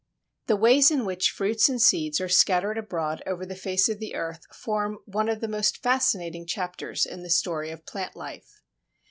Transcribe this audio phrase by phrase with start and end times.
[0.47, 4.15] The ways in which fruits and seeds are scattered abroad over the face of the
[4.15, 8.63] earth form one of the most fascinating chapters in the story of Plant Life.